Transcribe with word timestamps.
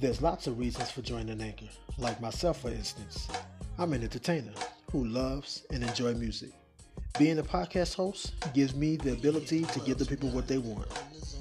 There's 0.00 0.22
lots 0.22 0.46
of 0.46 0.60
reasons 0.60 0.92
for 0.92 1.02
joining 1.02 1.40
Anchor, 1.40 1.66
like 1.98 2.20
myself, 2.20 2.60
for 2.60 2.68
instance. 2.70 3.26
I'm 3.78 3.92
an 3.92 4.04
entertainer 4.04 4.52
who 4.92 5.04
loves 5.04 5.64
and 5.72 5.82
enjoy 5.82 6.14
music. 6.14 6.50
Being 7.18 7.40
a 7.40 7.42
podcast 7.42 7.96
host 7.96 8.32
gives 8.54 8.76
me 8.76 8.94
the 8.94 9.12
ability 9.14 9.64
to 9.64 9.80
give 9.80 9.98
the 9.98 10.06
people 10.06 10.28
what 10.28 10.46
they 10.46 10.58
want. 10.58 10.86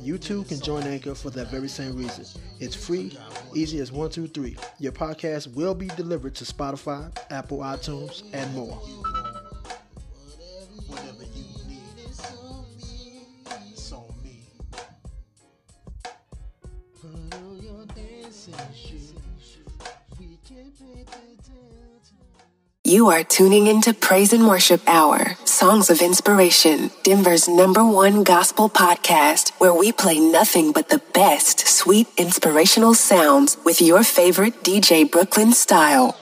You 0.02 0.18
too 0.18 0.44
can 0.46 0.60
join 0.60 0.84
Anchor 0.84 1.14
for 1.14 1.30
that 1.32 1.52
very 1.52 1.68
same 1.68 1.98
reason. 1.98 2.26
It's 2.60 2.76
free, 2.76 3.16
easy 3.54 3.80
as 3.80 3.92
one, 3.92 4.10
two, 4.10 4.28
three. 4.28 4.58
Your 4.80 4.92
podcast 4.92 5.54
will 5.54 5.76
be 5.76 5.88
delivered 5.90 6.34
to 6.36 6.44
Spotify, 6.44 7.16
Apple 7.30 7.60
iTunes, 7.60 8.24
and 8.34 8.52
more. 8.56 8.82
You 22.98 23.10
are 23.10 23.24
tuning 23.24 23.68
into 23.68 23.94
Praise 23.94 24.34
and 24.34 24.48
Worship 24.48 24.82
Hour, 24.88 25.36
Songs 25.46 25.92
of 25.92 26.02
Inspiration, 26.02 26.90
Denver's 27.04 27.48
number 27.48 27.86
one 27.86 28.24
gospel 28.24 28.72
podcast, 28.72 29.52
where 29.60 29.72
we 29.72 29.92
play 29.92 30.20
nothing 30.20 30.72
but 30.72 30.90
the 30.90 31.04
best 31.14 31.68
sweet 31.68 32.08
inspirational 32.18 32.96
sounds 32.96 33.56
with 33.64 33.84
your 33.84 34.04
favorite 34.04 34.64
DJ 34.64 35.06
Brooklyn 35.12 35.54
style. 35.54 36.18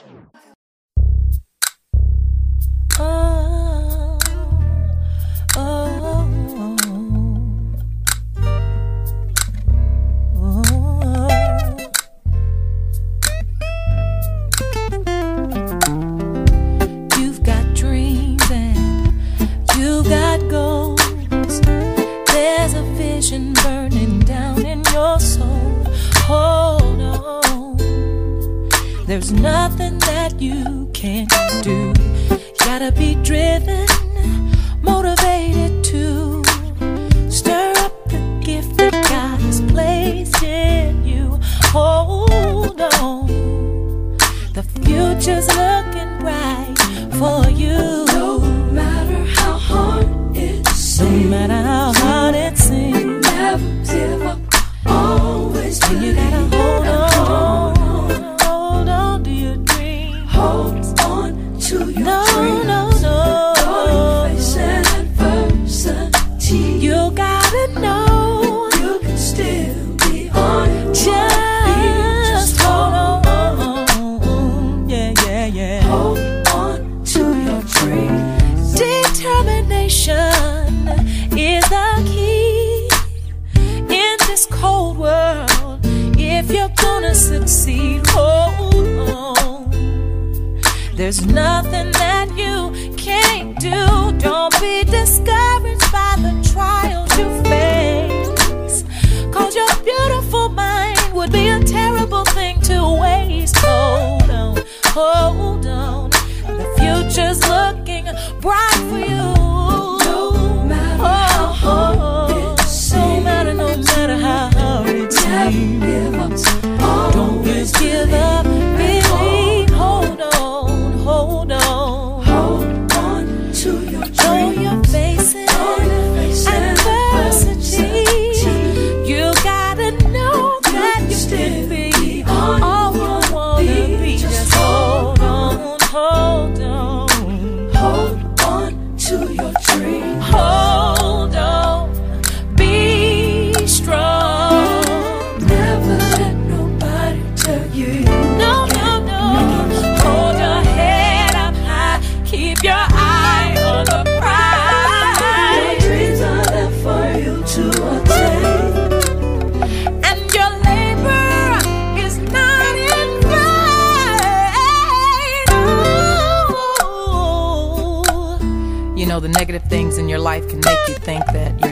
Discouraged 94.86 95.92
by 95.92 96.16
the 96.18 96.32
trials 96.52 97.10
you 97.18 97.28
face. 97.44 98.84
Cause 99.32 99.54
your 99.54 99.68
beautiful 99.84 100.48
mind 100.48 100.98
would 101.12 101.32
be 101.32 101.48
a 101.48 101.60
terrible 101.60 102.24
thing 102.24 102.60
to 102.62 102.98
waste. 103.00 103.56
Hold 103.58 104.30
on, 104.30 104.56
hold 104.86 105.66
on. 105.66 106.10
The 106.10 106.66
future's 106.78 107.40
looking 107.48 108.06
bright 108.40 108.75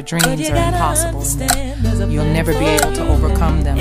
dreams 0.05 0.51
are 0.51 0.57
impossible. 0.57 1.25
You'll 2.11 2.25
never 2.25 2.53
be 2.53 2.67
able 2.67 2.93
to 2.93 3.09
overcome 3.09 3.63
them. 3.63 3.79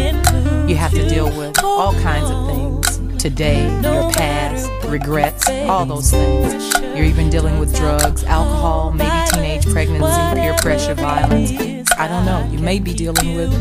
You 0.70 0.76
have 0.76 0.92
to 0.92 1.08
deal 1.08 1.26
with 1.38 1.62
all 1.64 1.94
kinds 1.94 2.30
of 2.30 2.48
things 2.48 3.22
today, 3.22 3.64
your 3.82 4.12
past, 4.12 4.70
regrets, 4.86 5.48
all 5.50 5.86
those 5.86 6.12
things. 6.12 6.74
You're 6.96 7.06
even 7.06 7.30
dealing 7.30 7.60
with 7.60 7.76
drugs, 7.76 8.24
alcohol, 8.24 8.92
maybe 8.92 9.12
teenage 9.32 9.66
pregnancy, 9.72 10.40
peer 10.40 10.56
pressure, 10.56 10.94
violence. 10.94 11.52
I 11.98 12.08
don't 12.08 12.26
know. 12.26 12.48
You 12.52 12.60
may 12.60 12.80
be 12.80 12.94
dealing 12.94 13.36
with 13.36 13.52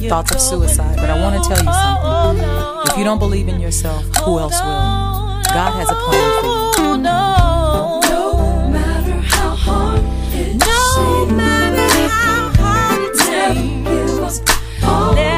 the 0.00 0.08
thoughts 0.08 0.32
of 0.32 0.40
suicide, 0.40 0.96
but 0.96 1.10
I 1.10 1.20
want 1.20 1.42
to 1.42 1.48
tell 1.48 1.58
you 1.58 1.72
something. 1.72 2.92
If 2.92 2.98
you 2.98 3.04
don't 3.04 3.18
believe 3.18 3.48
in 3.48 3.60
yourself, 3.60 4.04
who 4.24 4.38
else 4.38 4.60
will? 4.60 5.06
God 5.52 5.72
has 5.74 5.90
a 5.90 5.94
plan 5.94 6.40
for 6.40 6.46
you. 6.46 6.55
Seems, 14.86 15.35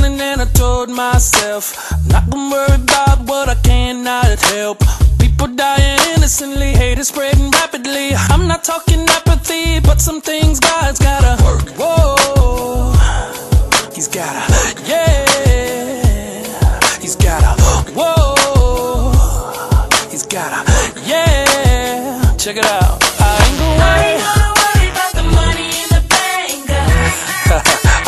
morning 0.00 0.20
and 0.20 0.40
I 0.40 0.46
told 0.46 0.88
myself, 0.88 1.74
not 2.06 2.28
gonna 2.30 2.50
worry 2.50 2.74
about 2.74 3.20
what 3.28 3.48
I 3.48 3.54
cannot 3.56 4.40
help. 4.52 4.82
People 5.18 5.48
dying 5.48 6.00
innocently, 6.14 6.72
hate 6.72 6.98
is 6.98 7.08
spreading 7.08 7.50
rapidly. 7.50 8.14
I'm 8.14 8.46
not 8.46 8.64
talking 8.64 9.00
apathy, 9.08 9.80
but 9.80 10.00
some 10.00 10.20
things 10.20 10.60
God's 10.60 10.98
gotta 10.98 11.42
work. 11.44 11.68
Whoa, 11.78 12.92
He's 13.94 14.08
gotta, 14.08 14.44
yeah, 14.88 15.28
He's 17.00 17.16
gotta, 17.16 17.52
whoa, 17.94 19.12
He's 20.10 20.24
gotta, 20.26 20.60
yeah. 21.06 22.36
Check 22.38 22.56
it 22.56 22.64
out. 22.64 22.79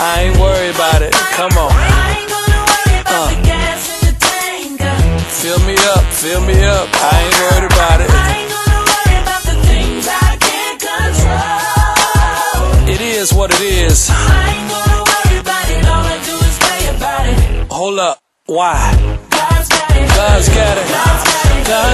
I 0.02 0.22
ain't 0.22 0.36
worried 0.36 0.74
about 0.74 1.00
it. 1.00 1.12
Come 1.38 1.52
on. 1.62 1.70
I 1.70 2.18
ain't 2.18 2.26
gonna 2.26 2.58
worry 2.66 2.98
about 3.06 3.30
the 3.30 3.38
gas 3.46 3.86
in 3.86 4.10
the 4.10 4.18
tank. 4.18 4.82
Fill 5.30 5.62
me 5.62 5.78
up, 5.94 6.02
fill 6.10 6.42
me 6.42 6.58
up. 6.58 6.90
I 6.90 7.22
ain't 7.22 7.38
worried 7.38 7.70
about 7.70 8.02
it. 8.02 8.10
I 8.10 8.34
ain't 8.34 8.50
gonna 8.50 8.82
worry 8.82 9.14
about 9.22 9.46
the 9.46 9.54
things 9.62 10.10
I 10.10 10.34
can't 10.42 10.82
control. 10.82 12.90
It 12.90 12.98
is 12.98 13.30
what 13.30 13.54
it 13.54 13.62
is. 13.62 14.10
I 14.10 14.50
ain't 14.50 14.66
gonna 14.74 15.06
worry 15.06 15.38
about 15.38 15.70
it. 15.70 15.86
All 15.86 16.02
I 16.02 16.18
do 16.26 16.34
is 16.50 16.58
pray 16.58 16.82
about 16.98 17.22
it. 17.30 17.70
Hold 17.70 18.02
up. 18.02 18.18
Why? 18.46 18.82
God's 19.30 19.68
got 19.70 19.86
it. 20.02 20.10
God's 20.18 20.50
got 20.50 20.82
it. 20.82 20.90
God's 20.90 21.30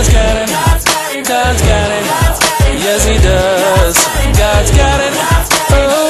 got 0.09 0.33
it. 0.33 0.49
God's 0.49 0.89
got 0.89 1.13
it. 1.13 1.29
God's 1.29 1.61
got 1.61 1.93
it. 1.93 2.09
God's 2.09 2.41
got 2.41 2.73
it. 2.73 2.81
Yes, 2.81 3.05
He 3.05 3.21
does. 3.21 4.01
God's 4.33 4.73
got 4.73 4.97
it. 4.97 5.13
Oh. 5.77 6.09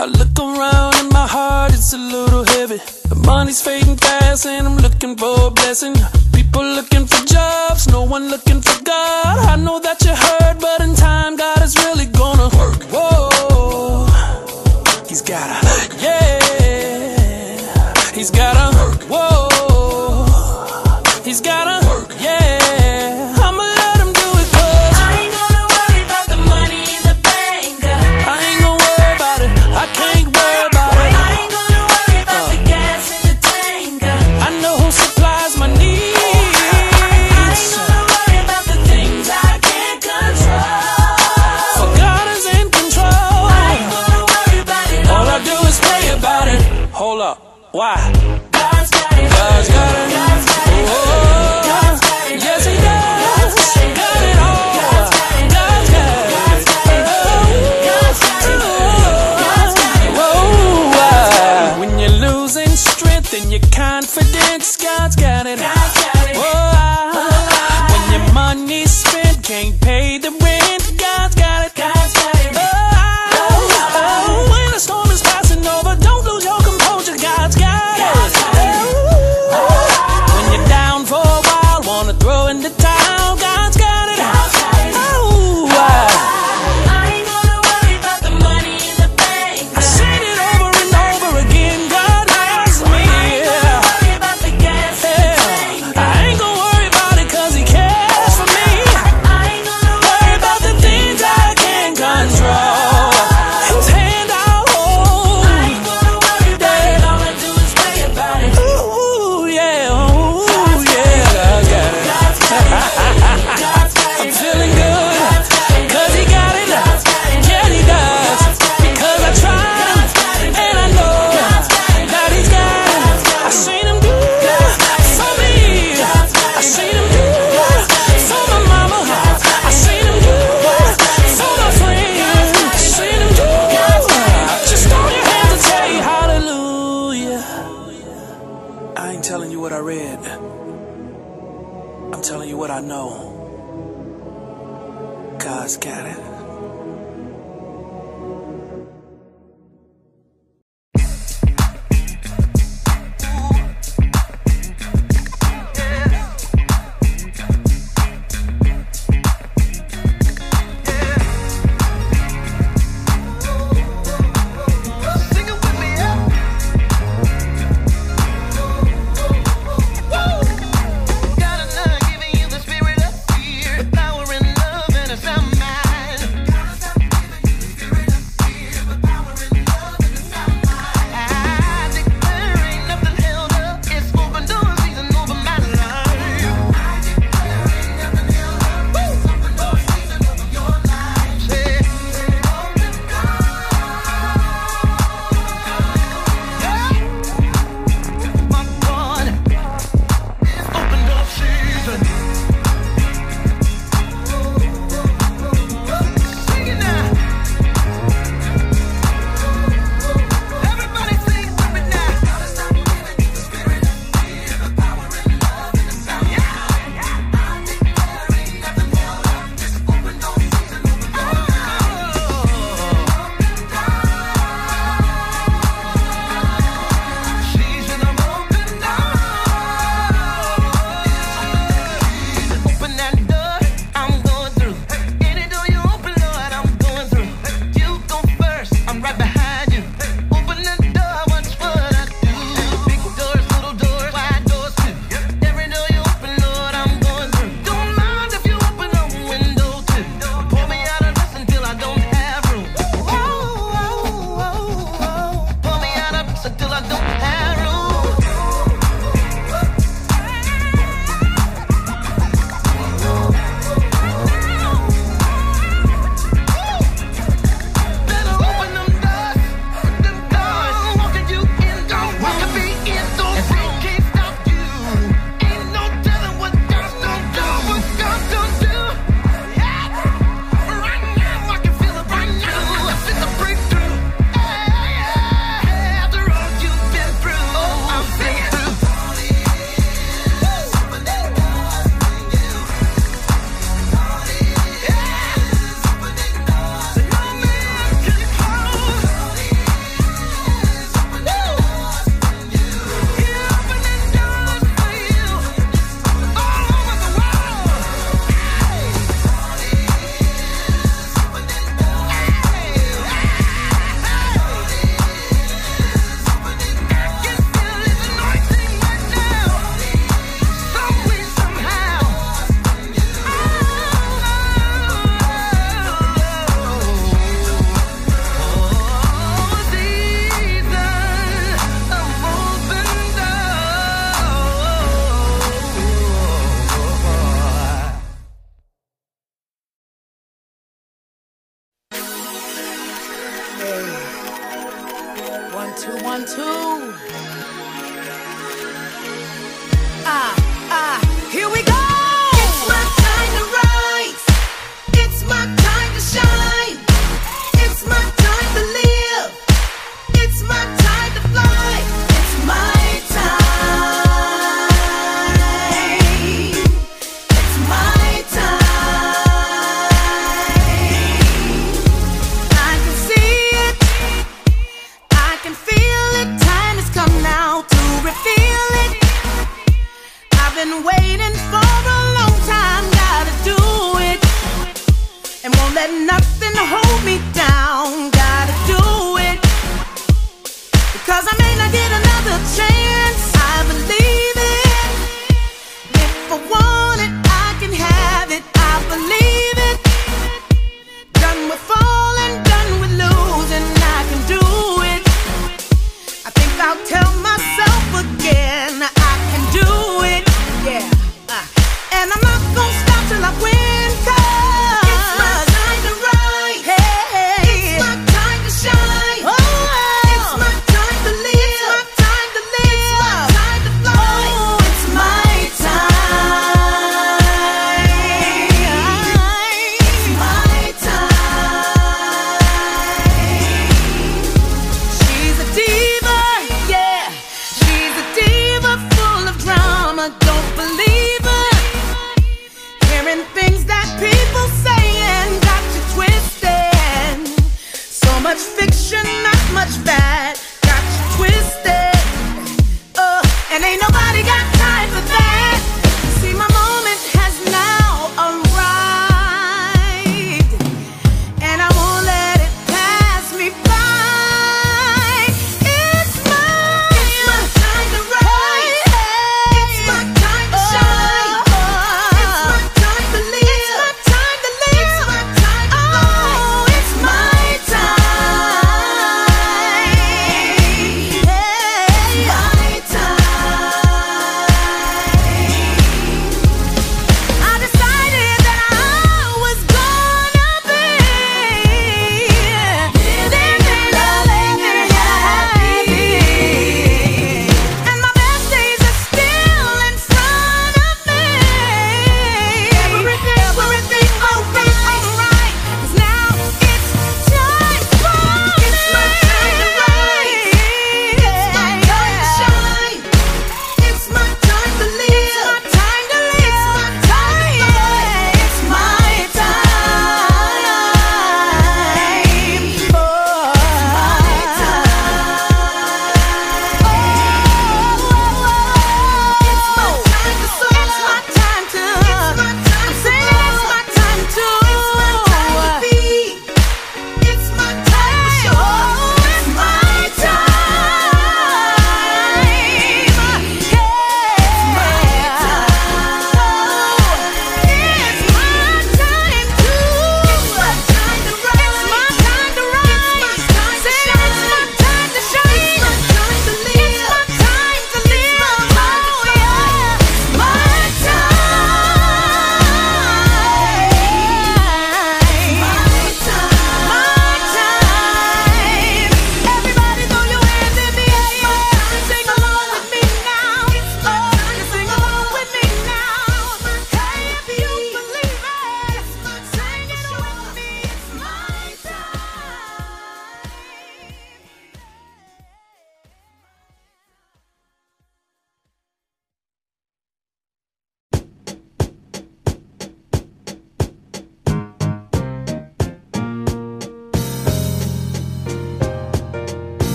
I 0.00 0.06
look 0.06 0.38
around 0.38 0.94
and 0.94 1.12
my 1.12 1.26
heart 1.26 1.74
is 1.74 1.92
a 1.92 1.98
little 1.98 2.42
heavy. 2.42 2.78
The 3.10 3.16
money's 3.16 3.60
fading 3.60 3.98
fast 3.98 4.46
and 4.46 4.66
I'm 4.66 4.78
looking 4.78 5.14
for 5.14 5.48
a 5.48 5.50
blessing. 5.50 5.94
People 6.32 6.64
looking 6.64 7.04
for 7.06 7.22
jobs, 7.26 7.86
no 7.86 8.04
one 8.04 8.30
looking 8.30 8.62
for 8.62 8.82
God. 8.82 9.38
I 9.46 9.56
know 9.56 9.78
that 9.78 10.02
you 10.02 10.14
heard, 10.14 10.58
but 10.58 10.80
in 10.80 10.94
time, 10.94 11.36
God 11.36 11.60
is 11.62 11.76
really 11.84 12.06
gonna 12.06 12.48
work. 12.56 12.82
Whoa. 12.84 14.06
He's 15.06 15.20
gotta, 15.20 15.68
yeah. 16.02 17.60
He's 18.14 18.30
gotta, 18.30 18.74
work. 18.78 19.02
whoa. 19.02 19.39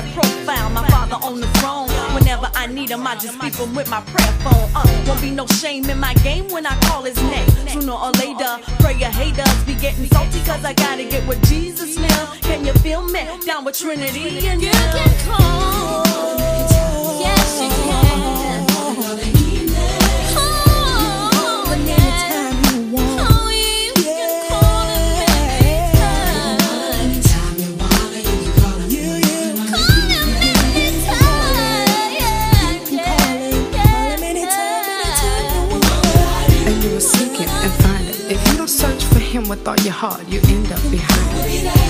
that 0.00 0.14
profile. 0.14 0.70
My 0.70 0.86
father 0.88 1.16
on 1.26 1.40
the 1.40 1.46
throne. 1.58 1.88
Whenever 2.14 2.50
I 2.54 2.66
need 2.66 2.90
him, 2.90 3.06
I 3.06 3.14
just 3.16 3.40
beep 3.40 3.54
him 3.54 3.74
with 3.74 3.90
my 3.90 4.00
prayer 4.00 4.32
phone. 4.44 4.70
Uh, 4.74 5.04
won't 5.06 5.20
be 5.20 5.30
no 5.30 5.46
shame 5.46 5.88
in 5.90 5.98
my 5.98 6.14
game 6.14 6.48
when 6.48 6.66
I 6.66 6.78
call 6.80 7.02
his 7.02 7.20
name. 7.22 7.48
Sooner 7.68 7.92
or 7.92 8.12
later, 8.12 8.58
prayer 8.80 9.10
haters 9.10 9.64
be 9.64 9.74
getting 9.74 10.06
salty 10.06 10.40
cause 10.44 10.64
I 10.64 10.72
gotta 10.74 11.04
get 11.04 11.26
with 11.26 11.42
Jesus 11.48 11.96
now. 11.96 12.32
Can 12.42 12.64
you 12.64 12.72
feel 12.74 13.02
me? 13.02 13.26
Down 13.46 13.64
with 13.64 13.78
Trinity 13.78 14.46
and 14.46 14.62
you. 14.62 14.72
Now. 14.72 14.92
can 14.92 15.12
call. 15.26 16.04
Yes, 17.20 17.60
you 17.62 17.68
can. 17.68 17.97
with 39.48 39.66
all 39.66 39.76
your 39.78 39.92
heart, 39.92 40.20
you 40.28 40.40
end 40.44 40.70
up 40.70 40.82
behind. 40.90 41.87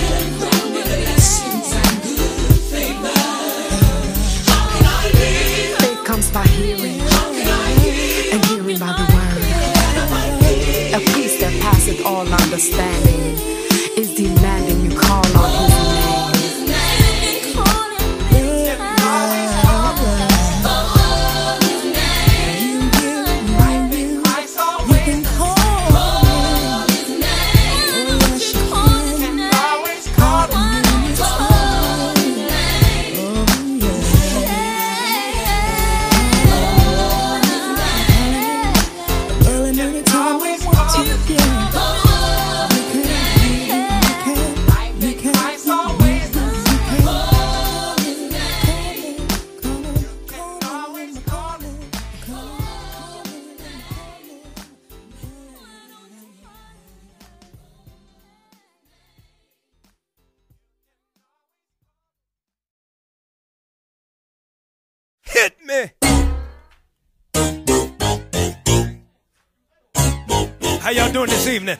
doing 71.25 71.31
this 71.31 71.47
evening? 71.47 71.77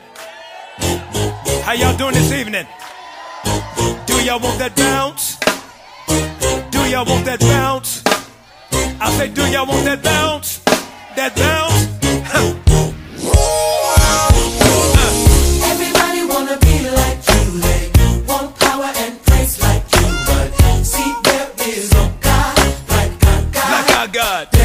How 1.64 1.72
y'all 1.72 1.96
doing 1.96 2.14
this 2.14 2.30
evening? 2.34 2.66
Do 4.06 4.22
y'all 4.26 4.38
want 4.42 4.60
that 4.60 4.76
bounce? 4.76 5.38
Do 6.72 6.80
y'all 6.90 7.06
want 7.06 7.24
that 7.24 7.40
bounce? 7.40 8.04
I 9.00 9.10
say, 9.18 9.30
do 9.30 9.44
y'all 9.44 9.66
want 9.66 9.86
that 9.86 10.04
bounce? 10.04 10.60
That 11.16 11.34
bounce? 11.38 11.88
Everybody 15.72 16.22
wanna 16.26 16.58
be 16.60 16.90
like 16.90 17.20
you. 17.32 17.62
They 17.64 17.92
want 18.28 18.60
power 18.60 18.92
and 18.94 19.24
praise 19.24 19.62
like 19.62 19.86
you, 19.96 20.08
but 20.28 20.50
see 20.84 21.14
there 21.24 21.50
is 21.70 21.94
no 21.94 22.12
God 22.20 22.58
like 22.90 23.20
God. 23.22 23.72
Like 23.72 23.98
our 24.00 24.08
God. 24.10 24.59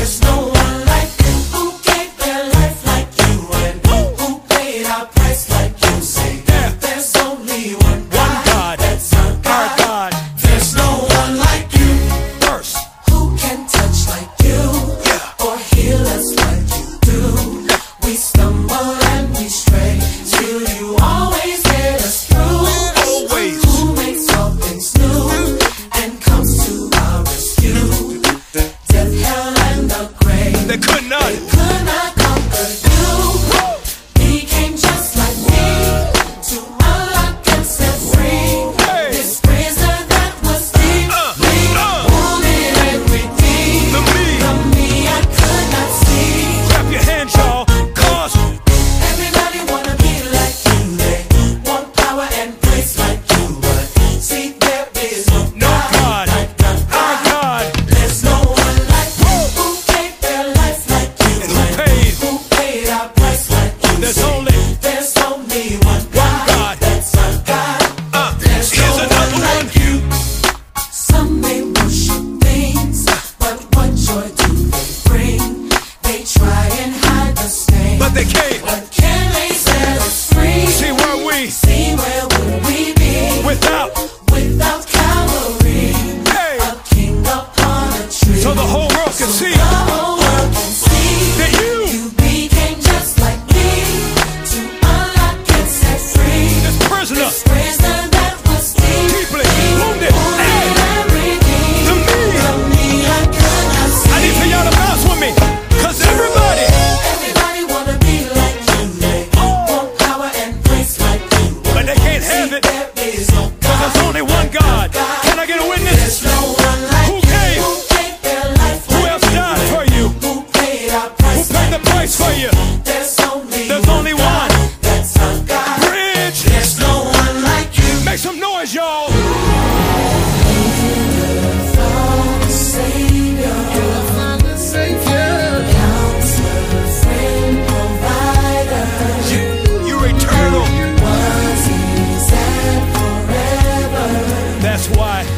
why. 144.89 145.34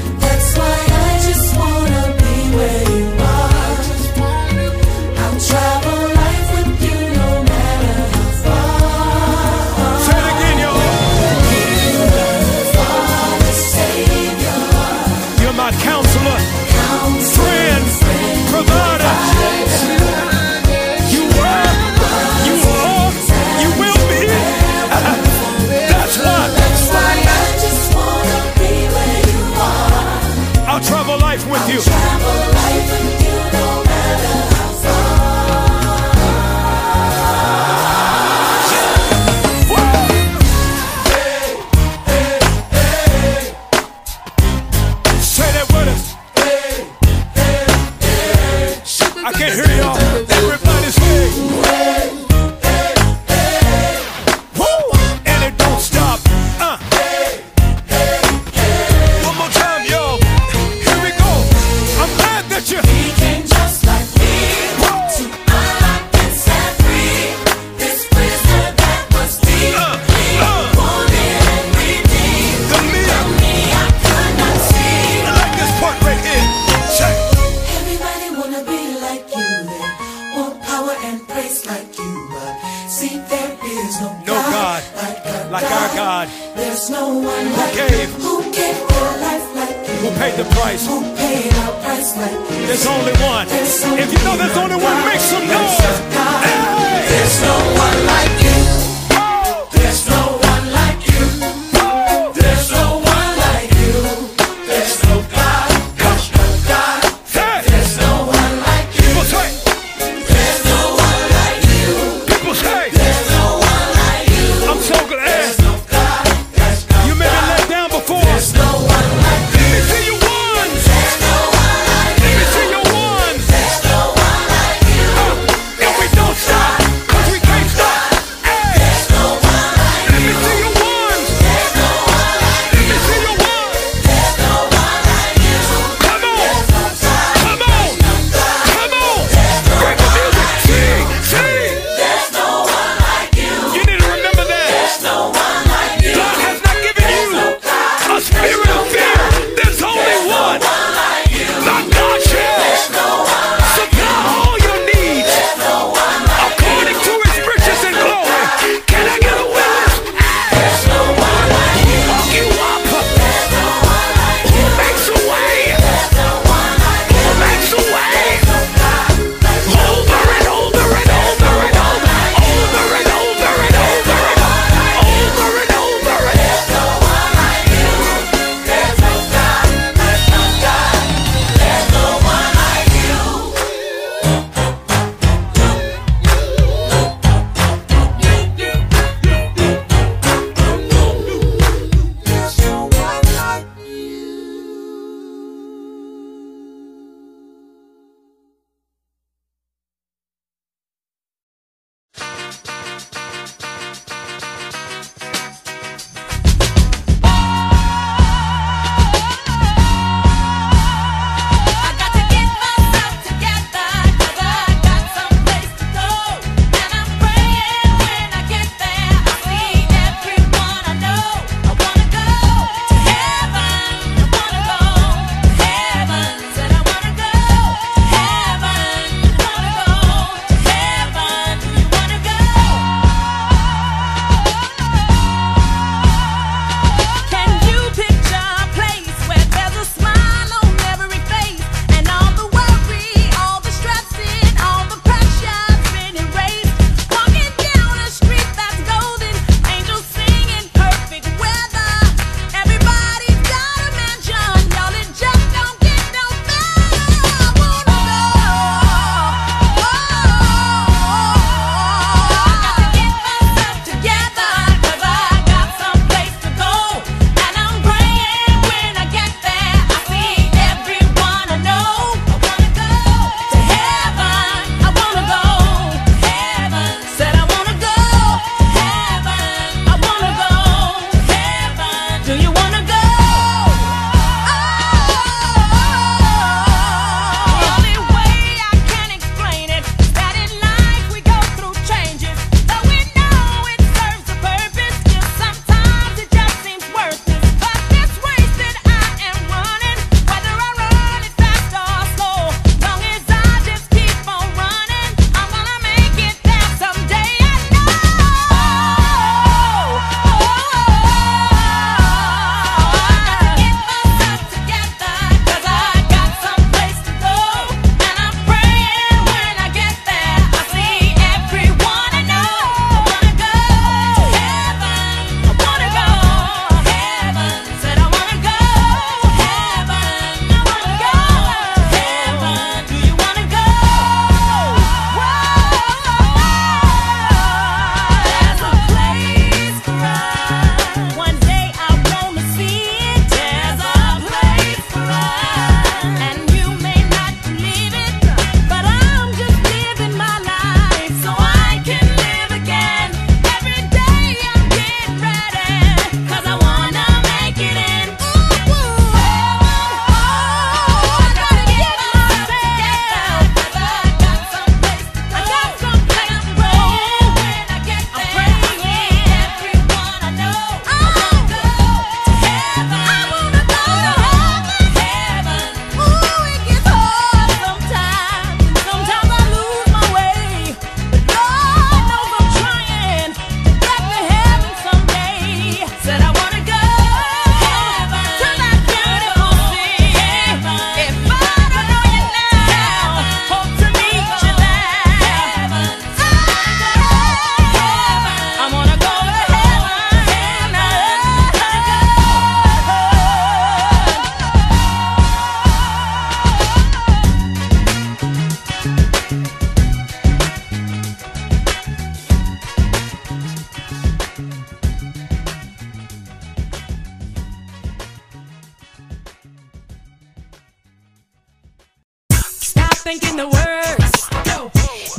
Thinking 423.06 423.36
the 423.36 423.46
worst. 423.46 424.26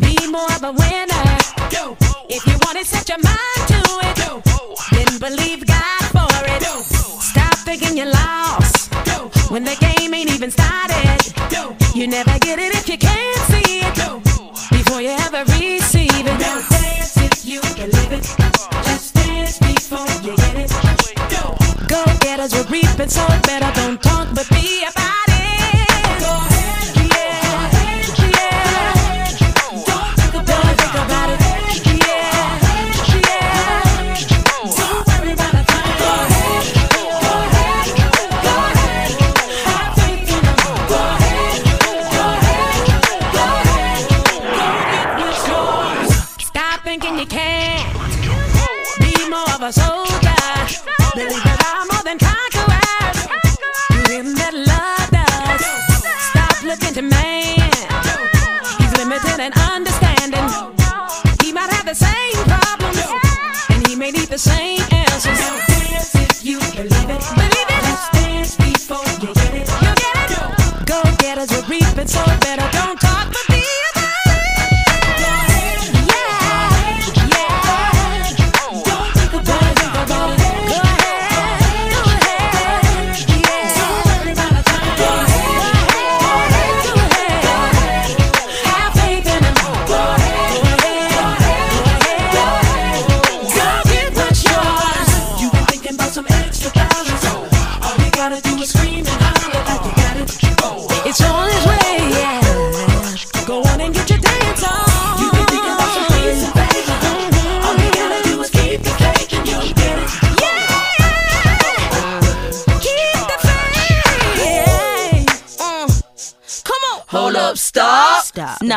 Be 0.02 0.14
more 0.28 0.52
of 0.58 0.62
a 0.62 0.74
winner. 0.74 1.28
If 2.28 2.46
you 2.46 2.56
want 2.66 2.78
it, 2.78 2.86
set 2.86 3.08
your 3.08 3.22
mind 3.24 3.64
to 3.72 3.80
it. 4.08 4.16
Then 4.92 5.10
believe 5.24 5.66
God 5.66 6.04
for 6.12 6.28
it. 6.52 6.64
Stop 6.84 7.56
thinking 7.64 7.96
you're 7.96 8.12
lost 8.12 8.94
when 9.50 9.64
the 9.64 9.78
game 9.80 10.14
ain't 10.14 10.30
even 10.30 10.52
started. 10.52 11.18
You 11.96 12.08
never 12.08 12.38
get 12.40 12.60
it 12.60 12.76
if 12.76 12.90
you 12.90 12.98
can't 12.98 13.44
see 13.52 13.80
it 13.88 13.96
before 14.70 15.02
you 15.02 15.16
ever 15.26 15.46
receive 15.54 16.28
it. 16.32 16.38
Now 16.44 16.60
dance 16.68 17.16
if 17.16 17.46
you 17.46 17.62
believe 17.80 18.12
it. 18.12 18.24
Just 18.84 19.16
dance 19.16 19.60
before 19.60 20.12
you 20.26 20.36
get 20.36 20.56
it. 20.64 20.72
Go 21.88 22.04
getters 22.20 22.54
will 22.54 22.66
reap 22.66 23.00
and 23.00 23.10
it 23.10 23.44
better. 23.48 23.72
Don't 23.80 24.04
talk 24.04 24.28
but 24.36 24.57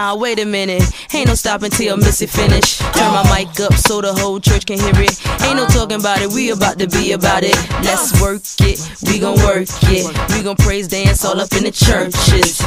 Nah, 0.00 0.14
wait 0.14 0.38
a 0.38 0.46
minute. 0.46 0.82
Ain't 1.12 1.28
no 1.28 1.34
stopping 1.34 1.68
till 1.70 1.94
Missy 1.98 2.24
finish. 2.24 2.78
Turn 2.78 3.12
my 3.12 3.22
mic 3.36 3.60
up 3.60 3.74
so 3.74 4.00
the 4.00 4.14
whole 4.14 4.40
church 4.40 4.64
can 4.64 4.78
hear 4.78 4.94
it. 4.96 5.12
Ain't 5.42 5.56
no 5.56 5.66
talking 5.66 6.00
about 6.00 6.22
it, 6.22 6.32
we 6.32 6.52
about 6.52 6.78
to 6.78 6.88
be 6.88 7.12
about 7.12 7.42
it. 7.44 7.54
Let's 7.84 8.18
work 8.18 8.40
it, 8.60 8.80
we 9.04 9.18
gon' 9.18 9.36
work 9.44 9.68
it. 9.92 10.08
We 10.32 10.42
gon' 10.42 10.56
praise 10.56 10.88
dance 10.88 11.22
all 11.22 11.38
up 11.38 11.52
in 11.52 11.64
the 11.64 11.70
churches. 11.70 12.62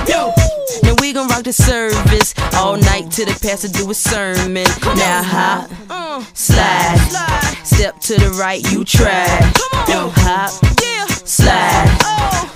Now 0.83 0.93
we 1.01 1.11
gon' 1.11 1.27
rock 1.27 1.43
the 1.43 1.53
service 1.53 2.35
all 2.53 2.77
night 2.77 3.09
till 3.09 3.25
the 3.25 3.33
pastor 3.41 3.69
do 3.69 3.89
a 3.89 3.95
sermon. 3.95 4.67
Now 4.95 5.23
hop, 5.23 5.71
slide, 6.37 7.01
step 7.63 7.99
to 8.01 8.13
the 8.13 8.29
right, 8.39 8.61
you 8.71 8.85
try. 8.85 9.25
Now 9.87 10.11
hop, 10.13 10.51
slide, 11.25 11.97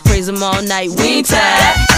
praise 0.06 0.30
him 0.30 0.44
all 0.44 0.62
night, 0.62 0.92
we 0.92 1.04
ain't 1.18 1.26
tired. 1.26 1.97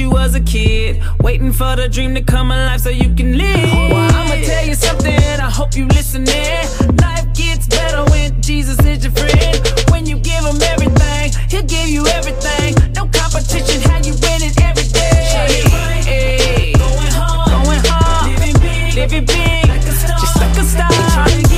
you 0.00 0.10
was 0.10 0.34
a 0.34 0.40
kid, 0.40 1.02
waiting 1.20 1.52
for 1.52 1.76
the 1.76 1.86
dream 1.86 2.14
to 2.14 2.22
come 2.22 2.50
alive 2.50 2.80
so 2.80 2.88
you 2.88 3.14
can 3.14 3.36
live. 3.36 3.70
Well, 3.92 4.10
I'ma 4.16 4.36
tell 4.46 4.66
you 4.66 4.74
something, 4.74 5.12
I 5.12 5.50
hope 5.50 5.76
you 5.76 5.86
listening. 5.88 6.56
Life 6.96 7.26
gets 7.34 7.66
better 7.66 8.02
when 8.10 8.40
Jesus 8.40 8.78
is 8.80 9.04
your 9.04 9.12
friend. 9.12 9.60
When 9.90 10.06
you 10.06 10.16
give 10.18 10.42
him 10.42 10.60
everything, 10.62 11.32
he'll 11.50 11.68
give 11.68 11.88
you 11.88 12.06
everything. 12.06 12.74
No 12.94 13.08
competition, 13.12 13.82
how 13.90 13.98
you 13.98 14.14
win 14.24 14.40
it 14.48 14.58
every 14.62 14.88
day. 14.88 15.60
Right, 15.70 16.04
hey. 16.04 16.72
Going 16.72 17.12
hard, 17.12 17.50
going 17.50 17.84
hard, 17.84 18.40
living 18.40 18.60
big, 18.62 18.94
living 18.94 19.26
big, 19.26 19.68
like 19.68 19.82
a 19.82 19.92
star. 19.92 20.18
just 20.18 20.36
like 20.36 20.56
a 20.56 20.64
star. 20.64 21.49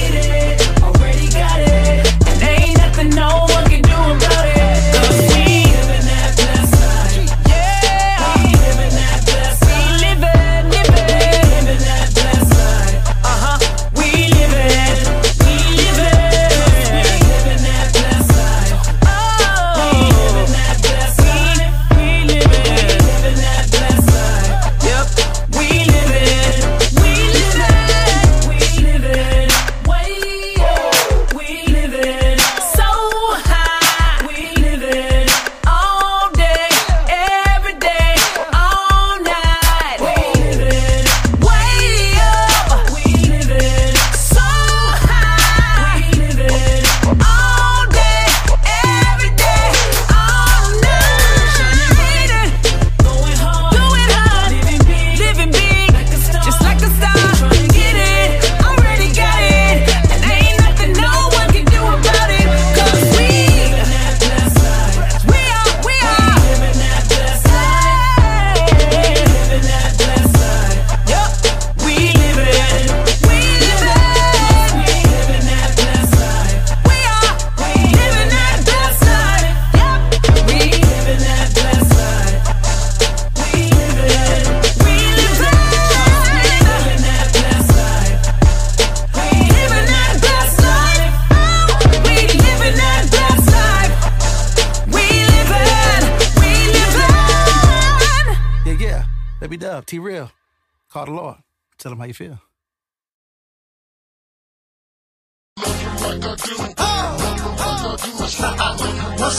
Once 106.25 106.51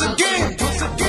again, 0.02 0.58
once 0.60 0.82
again, 0.82 1.03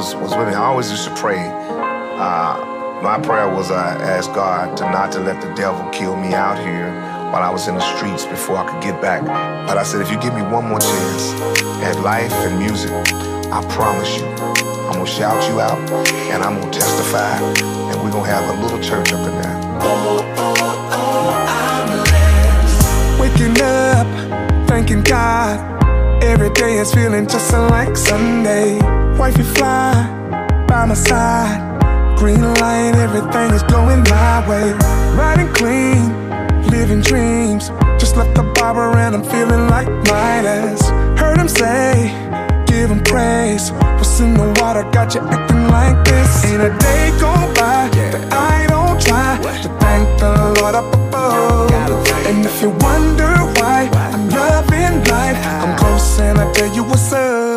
was, 0.00 0.14
was 0.14 0.34
with 0.34 0.48
me. 0.48 0.54
I 0.54 0.64
always 0.64 0.90
used 0.90 1.04
to 1.04 1.14
pray. 1.14 1.36
Uh, 1.36 2.56
my 3.02 3.20
prayer 3.22 3.48
was 3.48 3.70
I 3.70 3.92
asked 4.00 4.32
God 4.32 4.74
to 4.78 4.84
not 4.84 5.12
to 5.12 5.20
let 5.20 5.42
the 5.42 5.52
devil 5.54 5.86
kill 5.90 6.16
me 6.16 6.32
out 6.32 6.58
here 6.58 6.88
while 7.30 7.42
I 7.42 7.50
was 7.50 7.68
in 7.68 7.74
the 7.74 7.96
streets 7.96 8.24
before 8.24 8.56
I 8.56 8.64
could 8.70 8.82
get 8.82 9.00
back. 9.02 9.20
But 9.68 9.76
I 9.76 9.82
said, 9.82 10.00
if 10.00 10.10
you 10.10 10.18
give 10.18 10.34
me 10.34 10.40
one 10.40 10.66
more 10.66 10.80
chance 10.80 11.32
at 11.84 12.00
life 12.00 12.32
and 12.32 12.58
music, 12.58 12.92
I 13.52 13.60
promise 13.76 14.16
you, 14.16 14.24
I'm 14.88 14.94
gonna 14.94 15.06
shout 15.06 15.38
you 15.50 15.60
out 15.60 15.78
and 16.32 16.42
I'm 16.42 16.58
gonna 16.58 16.72
testify, 16.72 17.36
and 17.90 18.02
we're 18.02 18.10
gonna 18.10 18.26
have 18.28 18.48
a 18.56 18.62
little 18.62 18.80
church 18.80 19.12
up 19.12 19.20
in 19.28 19.34
there. 19.36 19.56
Waking 23.20 23.60
up, 23.60 24.08
thanking 24.66 25.02
God. 25.02 25.60
Every 26.22 26.50
day 26.50 26.78
is 26.78 26.92
feeling 26.94 27.26
just 27.26 27.52
like 27.52 27.96
Sunday. 27.96 28.99
Wifey 29.18 29.42
fly 29.42 29.92
by 30.66 30.86
my 30.86 30.94
side. 30.94 31.68
Green 32.16 32.42
light, 32.42 32.94
everything 32.96 33.50
is 33.52 33.62
going 33.64 34.02
my 34.04 34.46
way. 34.48 34.72
Riding 35.16 35.52
clean, 35.54 36.00
living 36.70 37.00
dreams. 37.00 37.70
Just 37.98 38.16
left 38.16 38.34
the 38.34 38.42
barber 38.54 38.96
and 38.96 39.14
I'm 39.14 39.24
feeling 39.24 39.68
like 39.68 39.88
Midas. 40.08 40.88
Heard 41.18 41.38
him 41.38 41.48
say, 41.48 42.12
give 42.66 42.90
him 42.90 43.02
praise. 43.04 43.70
What's 43.98 44.20
in 44.20 44.34
the 44.34 44.48
water 44.60 44.84
got 44.90 45.14
you 45.14 45.20
acting 45.20 45.68
like 45.68 46.04
this? 46.04 46.44
Ain't 46.44 46.62
a 46.62 46.70
day 46.78 47.10
go 47.20 47.32
by 47.54 47.88
that 47.92 48.32
I 48.32 48.66
don't 48.68 49.00
try 49.00 49.36
to 49.62 49.68
thank 49.80 50.20
the 50.20 50.60
Lord 50.60 50.74
up 50.74 50.94
above. 50.94 51.70
And 52.26 52.44
if 52.44 52.62
you 52.62 52.70
wonder 52.70 53.32
why 53.58 53.88
I'm 53.92 54.28
loving 54.28 55.04
life, 55.04 55.40
I'm 55.46 55.76
close 55.78 56.20
and 56.20 56.38
I 56.38 56.52
tell 56.52 56.74
you 56.74 56.84
what's 56.84 57.12
up. 57.12 57.49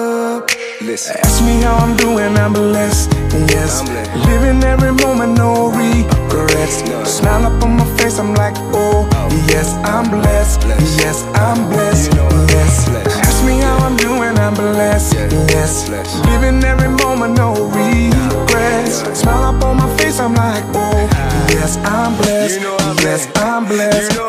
Listen. 0.84 1.16
Ask 1.24 1.42
me 1.46 1.62
how 1.62 1.78
I'm 1.78 1.96
doing, 1.96 2.36
I'm 2.36 2.52
blessed. 2.52 3.10
Yes, 3.48 3.80
i'm 3.80 3.88
living 4.28 4.62
every 4.66 4.92
moment, 4.92 5.38
no 5.38 5.70
regrets. 5.72 6.84
Smile 7.10 7.46
up 7.46 7.64
on 7.64 7.78
my 7.78 7.86
face, 7.96 8.20
I'm 8.20 8.34
like, 8.34 8.54
oh, 8.76 9.08
yes, 9.48 9.76
I'm 9.86 10.10
blessed. 10.12 10.64
Yes, 11.00 11.24
I'm 11.36 11.70
blessed. 11.70 12.12
Yes. 12.52 12.90
Ask 13.16 13.46
me 13.46 13.60
how 13.60 13.78
I'm 13.78 13.96
doing, 13.96 14.38
I'm 14.38 14.54
blessed. 14.56 15.14
Yes, 15.56 15.88
living 16.28 16.62
every 16.66 16.90
moment, 16.90 17.38
no 17.38 17.54
regrets. 17.72 19.04
Smile 19.18 19.56
up 19.56 19.64
on 19.64 19.78
my 19.78 19.98
face, 19.98 20.20
I'm 20.20 20.34
like, 20.34 20.66
oh, 20.76 21.08
yes, 21.48 21.78
I'm 21.86 22.18
blessed. 22.18 22.60
Yes, 23.02 23.30
I'm 23.38 23.66
blessed. 23.68 24.20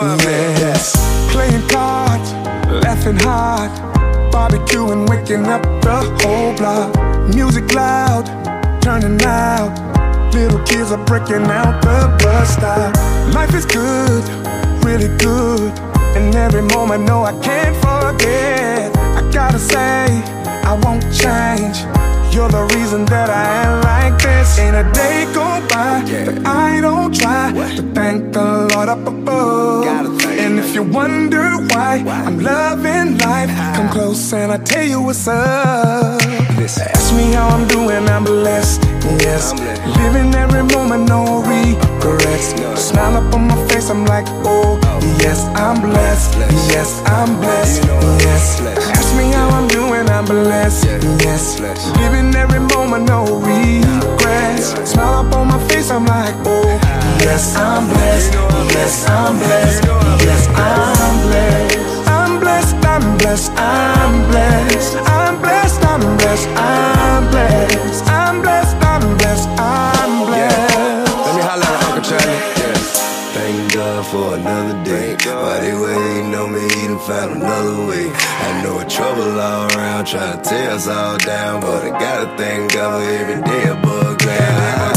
Yes. 0.62 0.94
Playing 1.32 1.66
cards, 1.68 2.32
laughing 2.84 3.16
hard, 3.18 3.72
barbecuing, 4.34 5.08
waking 5.08 5.46
up 5.46 5.62
the 5.80 5.96
whole 6.20 6.52
block. 6.56 6.90
Music 7.32 7.72
loud, 7.72 8.26
turning 8.82 9.22
out. 9.22 9.70
Little 10.34 10.58
kids 10.64 10.90
are 10.90 11.04
breaking 11.04 11.46
out 11.60 11.80
the 11.82 11.98
bus 12.20 12.54
stop. 12.54 12.92
Life 13.32 13.54
is 13.54 13.64
good, 13.64 14.24
really 14.84 15.16
good. 15.18 15.72
And 16.16 16.34
every 16.34 16.62
moment, 16.62 17.04
no, 17.04 17.22
I 17.22 17.32
can't 17.42 17.76
forget. 17.76 18.90
I 19.18 19.30
gotta 19.32 19.60
say, 19.60 20.06
I 20.70 20.72
won't 20.82 21.04
change. 21.14 21.78
You're 22.34 22.48
the 22.48 22.64
reason 22.74 23.04
that 23.06 23.30
I 23.30 23.46
am 23.62 23.80
like 23.82 24.20
this. 24.20 24.58
Ain't 24.58 24.74
a 24.74 24.82
day 24.92 25.24
go 25.32 25.46
by 25.70 26.02
that 26.02 26.44
I 26.44 26.80
don't 26.80 27.14
try 27.14 27.52
to 27.76 27.82
thank 27.94 28.32
the 28.32 28.66
Lord 28.74 28.88
up 28.88 29.06
above. 29.06 29.86
And 30.42 30.58
if 30.58 30.74
you 30.74 30.82
wonder 30.82 31.44
why 31.70 32.02
I'm 32.06 32.40
loving 32.40 33.18
life, 33.18 33.50
come 33.76 33.88
close 33.88 34.32
and 34.32 34.50
I 34.50 34.58
tell 34.58 34.82
you 34.82 35.00
what's 35.00 35.28
up. 35.28 36.20
Ask 36.58 37.14
me 37.14 37.32
how 37.34 37.50
I'm 37.54 37.68
doing, 37.68 38.08
I'm 38.08 38.24
blessed. 38.24 38.82
Yes, 39.22 39.52
living 39.98 40.34
every 40.34 40.64
moment, 40.74 41.08
no 41.08 41.38
regrets. 41.46 42.50
Smile 42.82 43.16
up 43.16 43.32
on 43.32 43.46
my 43.46 43.68
face, 43.68 43.90
I'm 43.90 44.06
like, 44.06 44.26
oh, 44.42 44.80
yes, 45.22 45.44
I'm 45.54 45.80
blessed. 45.80 46.34
Yes, 46.74 47.00
I'm 47.06 47.36
blessed. 47.38 47.84
Yes, 48.26 48.60
ask 48.60 48.64
me 48.64 48.70
how 48.82 48.93
I'm 49.54 49.68
doing, 49.68 50.08
I'm 50.10 50.24
blessed. 50.24 50.84
Yes, 51.22 51.60
living 51.60 52.34
every 52.34 52.58
moment, 52.58 53.08
no 53.08 53.24
regrets. 53.38 54.74
Smile 54.90 55.26
up 55.26 55.32
on 55.34 55.46
my 55.46 55.58
face, 55.68 55.90
I'm 55.90 56.04
like, 56.04 56.34
oh, 56.44 56.66
yes, 57.20 57.54
I'm 57.56 57.86
blessed. 57.88 58.32
Yes, 58.74 59.08
I'm 59.08 59.38
blessed. 59.38 59.84
Yes, 60.26 60.48
I'm 60.48 61.16
blessed. 61.22 61.78
I'm 62.08 62.40
blessed, 62.40 62.74
I'm 62.84 63.16
blessed, 63.18 63.52
I'm 63.56 64.30
blessed. 64.30 64.96
I'm 65.06 65.40
blessed, 65.40 65.84
I'm 65.84 66.00
blessed, 66.16 66.48
I'm 66.48 67.28
blessed. 67.30 67.30
I'm 67.30 67.30
blessed, 67.30 68.13
found 77.06 77.42
another 77.42 77.86
way. 77.86 78.10
I 78.10 78.62
know 78.62 78.80
it's 78.80 78.94
trouble 78.94 79.38
all 79.38 79.68
around, 79.76 80.06
trying 80.06 80.40
to 80.40 80.48
tear 80.48 80.70
us 80.70 80.88
all 80.88 81.18
down. 81.18 81.60
But 81.60 81.84
I 81.84 81.90
gotta 81.90 82.36
thank 82.38 82.72
God 82.72 83.02
for 83.02 83.10
every 83.10 83.42
day 83.42 83.64
above 83.68 84.18
ground. 84.18 84.96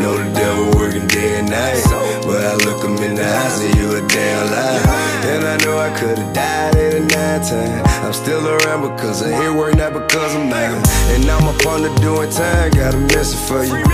Know 0.00 0.16
the 0.16 0.30
devil 0.34 0.70
working 0.78 1.08
day 1.08 1.40
and 1.40 1.50
night. 1.50 1.82
But 2.26 2.44
I 2.44 2.54
look 2.66 2.84
him 2.84 2.96
in 3.02 3.16
the 3.16 3.26
eyes 3.26 3.60
and 3.60 3.74
you 3.76 3.96
a 3.96 4.06
damn 4.06 4.50
lie. 4.52 5.03
I 5.44 5.56
know 5.64 5.76
I 5.78 5.92
could've 5.92 6.32
died 6.32 6.74
at 6.74 6.94
a 6.94 7.00
nine 7.00 7.42
time. 7.44 7.84
I'm 8.04 8.12
still 8.12 8.48
around 8.48 8.80
because 8.96 9.22
I 9.22 9.28
hear 9.28 9.52
work, 9.52 9.76
not 9.76 9.92
because 9.92 10.34
I'm 10.34 10.48
mad. 10.48 10.80
And 11.12 11.28
I'm 11.28 11.44
up 11.44 11.66
on 11.66 11.82
the 11.82 11.92
doing 12.00 12.30
time, 12.30 12.70
got 12.72 12.94
a 12.94 13.00
message 13.12 13.40
for 13.44 13.62
you. 13.64 13.84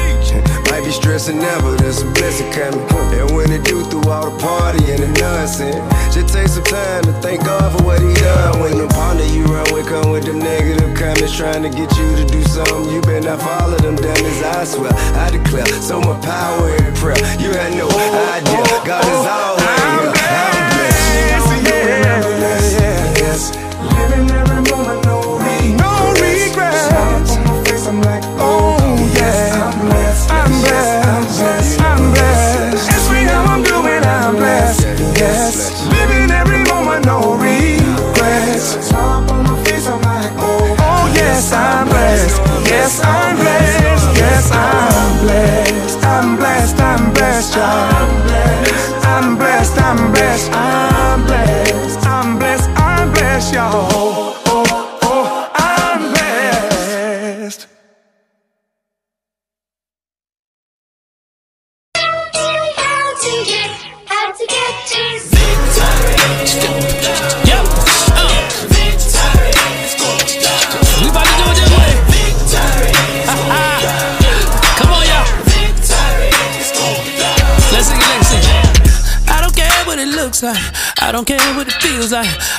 Might 0.70 0.84
be 0.84 0.92
stressing 0.92 1.38
now, 1.38 1.60
but 1.60 1.78
there's 1.78 2.02
a 2.02 2.10
blessing 2.12 2.50
coming. 2.52 2.80
And 3.18 3.34
when 3.34 3.50
it 3.50 3.64
do 3.64 3.82
through 3.82 4.08
all 4.08 4.30
the 4.30 4.38
party 4.38 4.92
and 4.92 5.02
the 5.02 5.10
nonsense, 5.20 5.74
just 6.14 6.32
take 6.32 6.46
some 6.46 6.64
time 6.64 7.02
to 7.04 7.12
thank 7.18 7.44
God 7.44 7.76
for 7.76 7.82
what 7.82 8.00
He 8.00 8.14
done. 8.14 8.60
When 8.60 8.78
the 8.78 8.86
partner 8.86 9.24
you 9.24 9.44
run 9.44 9.66
with 9.74 9.88
come 9.88 10.10
with 10.10 10.24
them 10.24 10.38
negative 10.38 10.94
comments, 10.94 11.36
trying 11.36 11.62
to 11.64 11.70
get 11.70 11.90
you 11.98 12.08
to 12.14 12.24
do 12.30 12.42
something, 12.46 12.94
you 12.94 13.00
better 13.02 13.26
not 13.26 13.42
follow 13.42 13.76
them 13.78 13.96
damn 13.96 14.14
dummies. 14.14 14.42
I 14.42 14.64
swear, 14.64 14.92
I 15.18 15.30
declare, 15.30 15.66
so 15.82 16.00
much 16.00 16.22
power 16.22 16.70
in 16.70 16.94
prayer. 16.94 17.18
You 17.42 17.50
had 17.50 17.74
no 17.74 17.90
idea, 17.90 18.62
God 18.86 19.02
is 19.02 19.26
always 19.26 20.14
here. 20.14 20.19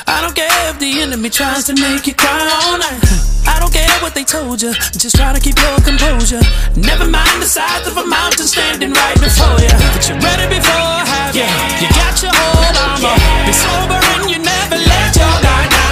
I 0.06 0.20
don't 0.20 0.34
care 0.34 0.50
if 0.70 0.78
the 0.78 1.00
enemy 1.00 1.30
tries 1.30 1.64
to 1.64 1.74
make 1.74 2.06
you 2.06 2.14
cry 2.14 2.42
all 2.64 2.78
night. 2.78 3.00
I 3.46 3.58
don't 3.58 3.72
care 3.72 3.90
what 4.00 4.14
they 4.14 4.24
told 4.24 4.62
you. 4.62 4.72
Just 4.94 5.16
try 5.16 5.32
to 5.32 5.40
keep 5.40 5.58
your 5.58 5.78
composure. 5.82 6.42
Never 6.76 7.06
mind 7.06 7.42
the 7.42 7.50
size 7.50 7.86
of 7.86 7.96
a 7.96 8.06
mountain 8.06 8.46
standing 8.46 8.92
right 8.92 9.18
before 9.18 9.58
you. 9.58 9.72
But 9.94 10.06
you're 10.08 10.20
ready 10.20 10.46
before 10.48 10.86
I 11.00 11.04
have 11.06 11.34
you. 11.34 11.48
You 11.82 11.88
got 11.92 12.14
your 12.22 12.34
whole 12.34 12.76
armor. 12.86 13.16
Be 13.46 13.52
sober 13.52 13.98
and 13.98 14.30
you 14.30 14.38
never 14.38 14.78
let 14.78 15.10
your 15.16 15.34
guard 15.42 15.70
down. 15.70 15.82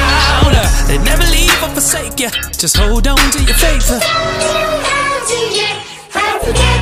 They 0.87 0.99
never 0.99 1.27
leave 1.31 1.63
or 1.63 1.71
forsake 1.71 2.19
you. 2.19 2.31
Just 2.57 2.77
hold 2.77 3.07
on 3.07 3.19
to 3.19 3.41
your 3.43 3.55
faith. 3.55 3.89
Anybody 6.51 6.80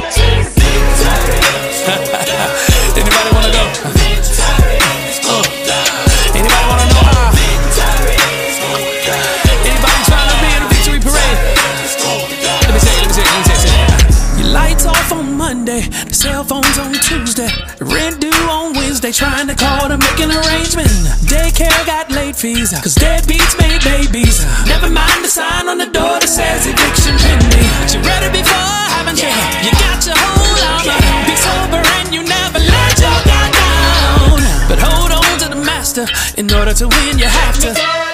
cell 16.19 16.43
phones 16.43 16.77
on 16.79 16.93
Tuesday, 16.95 17.47
rent 17.79 18.21
due 18.21 18.43
on 18.51 18.75
Wednesday, 18.75 19.13
trying 19.13 19.47
to 19.47 19.55
call 19.55 19.87
to 19.87 19.97
make 19.97 20.19
an 20.19 20.35
arrangement. 20.35 20.91
Daycare 21.31 21.87
got 21.87 22.11
late 22.11 22.35
fees, 22.35 22.75
cause 22.75 22.97
deadbeats 22.97 23.55
made 23.63 23.79
babies. 23.87 24.43
Never 24.67 24.91
mind 24.91 25.23
the 25.23 25.31
sign 25.31 25.69
on 25.69 25.79
the 25.79 25.87
door 25.87 26.19
that 26.19 26.27
says 26.27 26.67
eviction 26.67 27.15
pending. 27.23 27.71
You 27.95 28.03
ready 28.03 28.35
before, 28.35 28.83
haven't 28.99 29.23
you? 29.23 29.31
You 29.63 29.71
got 29.79 30.03
your 30.03 30.19
whole 30.19 30.59
armor. 30.75 30.99
Be 31.23 31.35
sober 31.39 31.83
and 31.87 32.11
you 32.11 32.27
never 32.27 32.59
let 32.59 32.95
your 32.99 33.19
guard 33.23 33.53
down. 33.55 34.43
But 34.67 34.79
hold 34.83 35.15
on 35.15 35.39
to 35.47 35.49
the 35.55 35.63
master, 35.63 36.07
in 36.35 36.51
order 36.51 36.75
to 36.75 36.89
win, 36.89 37.19
you 37.23 37.31
have 37.31 37.63
to. 37.63 38.08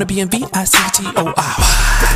Wanna 0.00 0.06
be 0.06 0.20
in 0.20 0.28
V 0.30 0.46
I 0.54 0.64
C 0.64 0.78
T 0.94 1.06
O 1.16 1.26
R? 1.26 1.32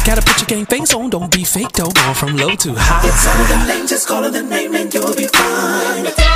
Gotta 0.06 0.22
put 0.22 0.40
your 0.40 0.46
game 0.46 0.64
face 0.64 0.94
on, 0.94 1.10
don't 1.10 1.30
be 1.30 1.44
fake 1.44 1.72
though. 1.72 1.90
Going 1.90 2.14
from 2.14 2.36
low 2.36 2.54
to 2.56 2.72
high. 2.74 3.06
It's 3.06 3.26
all 3.26 3.44
the 3.44 3.66
name, 3.66 3.86
just 3.86 4.08
call 4.08 4.24
it 4.24 4.30
the 4.30 4.42
name 4.42 4.74
and 4.74 4.92
you'll 4.92 5.14
be 5.14 5.26
fine. 5.26 6.33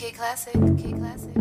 K 0.00 0.12
Classic, 0.12 0.54
K 0.54 0.92
Classic. 0.92 1.34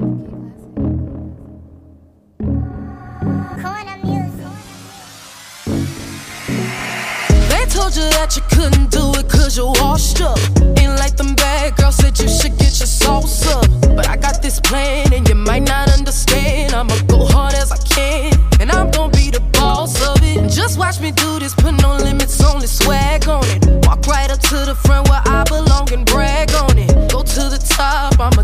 Told 7.69 7.95
you 7.95 8.09
that 8.17 8.35
you 8.35 8.41
couldn't 8.49 8.91
do 8.91 9.13
it 9.19 9.29
cause 9.29 9.55
you 9.55 9.67
washed 9.79 10.19
up. 10.21 10.37
Ain't 10.77 10.97
like 10.97 11.15
them 11.15 11.35
bad 11.35 11.77
girls 11.77 11.95
said 11.95 12.19
you 12.19 12.27
should 12.27 12.57
get 12.57 12.77
your 12.79 12.87
sauce 12.87 13.47
up. 13.47 13.65
But 13.95 14.09
I 14.09 14.17
got 14.17 14.41
this 14.41 14.59
plan 14.59 15.13
and 15.13 15.29
you 15.29 15.35
might 15.35 15.63
not 15.63 15.89
understand. 15.91 16.73
I'ma 16.73 16.95
go 17.07 17.25
hard 17.27 17.53
as 17.53 17.71
I 17.71 17.77
can 17.77 18.33
and 18.59 18.71
I'm 18.71 18.91
gonna 18.91 19.11
be 19.11 19.29
the 19.29 19.39
boss 19.53 19.95
of 20.05 20.21
it. 20.23 20.37
And 20.37 20.51
just 20.51 20.77
watch 20.77 20.99
me 20.99 21.11
do 21.11 21.39
this, 21.39 21.53
put 21.53 21.73
no 21.81 21.95
limits 21.95 22.43
on 22.43 22.59
swag 22.67 23.27
on 23.27 23.45
it. 23.45 23.65
Walk 23.85 24.05
right 24.07 24.29
up 24.31 24.39
to 24.39 24.57
the 24.65 24.75
front 24.75 25.09
where 25.09 25.21
I 25.25 25.43
belong 25.45 25.91
and 25.93 26.05
brag 26.05 26.51
on 26.53 26.77
it. 26.77 26.89
Go 27.11 27.23
to 27.23 27.43
the 27.53 27.61
top, 27.77 28.19
I'm 28.19 28.38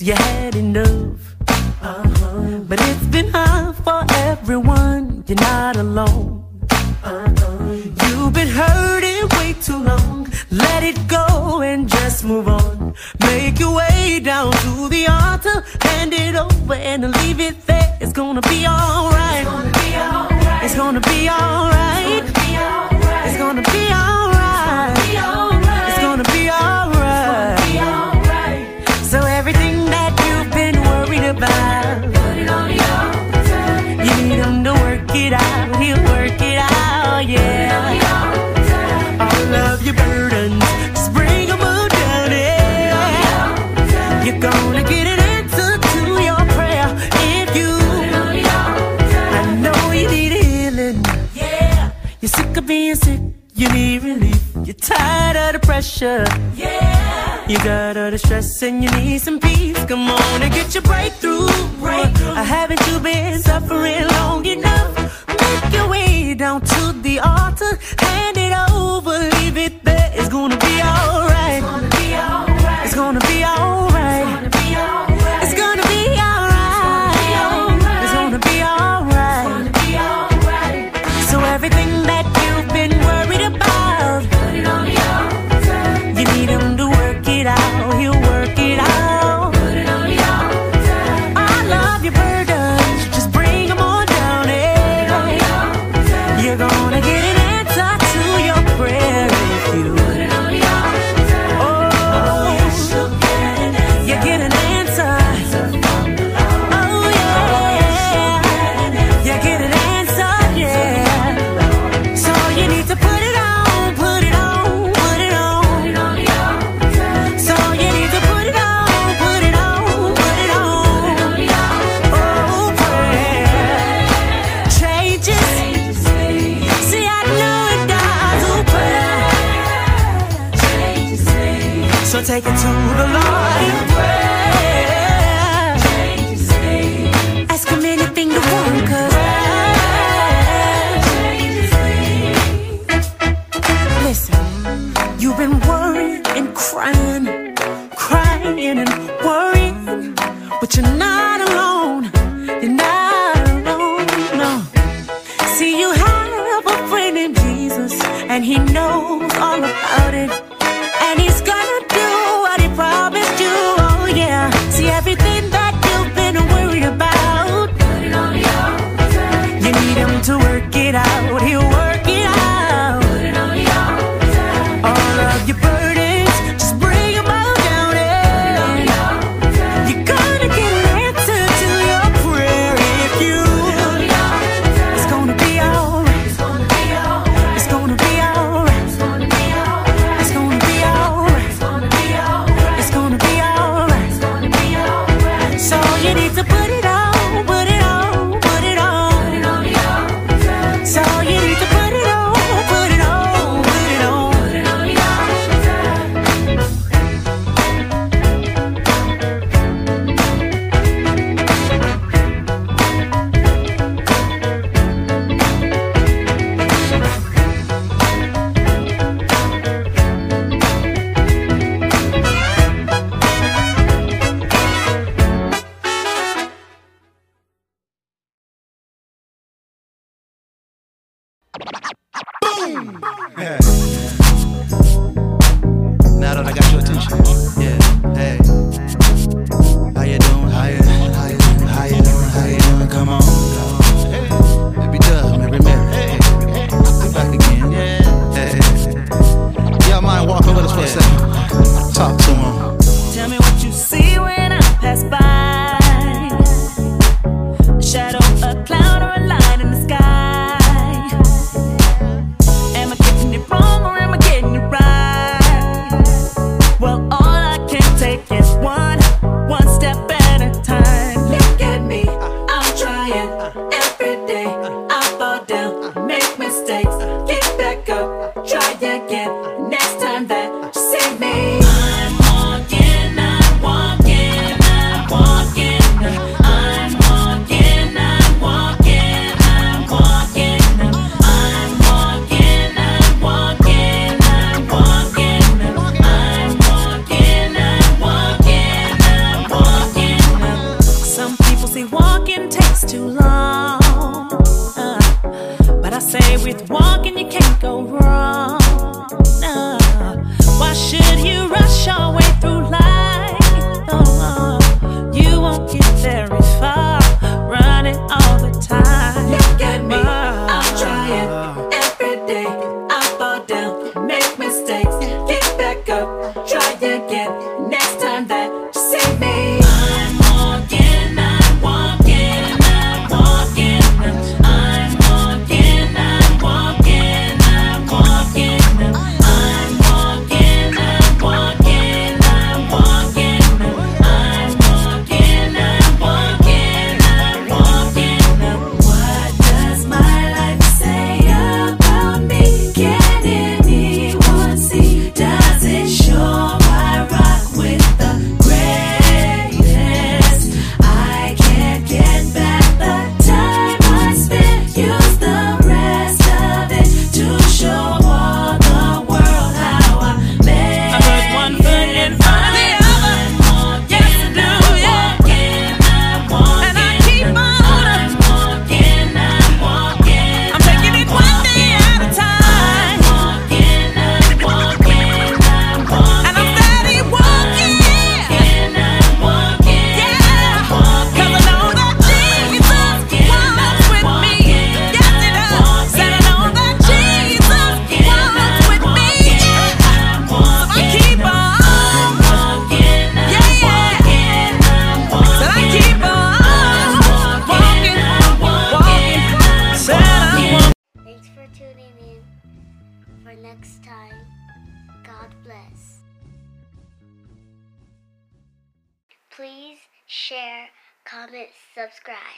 you 0.00 0.14
had 0.14 0.54
enough. 0.54 1.07